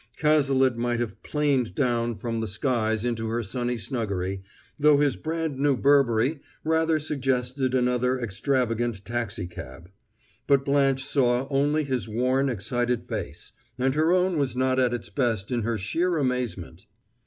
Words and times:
Cazalet 0.17 0.77
might 0.77 0.99
have 0.99 1.21
'planed 1.21 1.75
down 1.75 2.15
from 2.15 2.39
the 2.41 2.47
skies 2.47 3.05
into 3.05 3.27
her 3.27 3.43
sunny 3.43 3.77
snuggery, 3.77 4.41
though 4.79 4.97
his 4.97 5.15
brand 5.15 5.59
new 5.59 5.77
Burberry 5.77 6.39
rather 6.63 6.97
suggested 6.97 7.75
another 7.75 8.19
extravagant 8.19 9.05
taxicab. 9.05 9.91
But 10.47 10.65
Blanche 10.65 11.05
saw 11.05 11.47
only 11.51 11.83
his 11.83 12.09
worn 12.09 12.49
excited 12.49 13.03
face; 13.03 13.51
and 13.77 13.93
her 13.93 14.11
own 14.11 14.39
was 14.39 14.57
not 14.57 14.79
at 14.79 14.91
its 14.91 15.11
best 15.11 15.51
in 15.51 15.61
her 15.61 15.77
sheer 15.77 16.17
amazement. 16.17 16.87